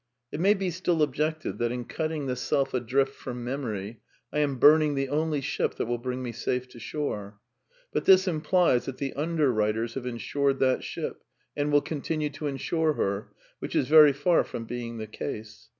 [0.31, 3.99] It may be still objected that in cutting the self adrift from memory
[4.33, 7.37] I am burning the only ship that wiU bring me safe to shore.
[7.93, 11.23] But this implies that the underwriters have ensured that ship,
[11.55, 15.69] and will continue to ensure her, which is very far from being the case.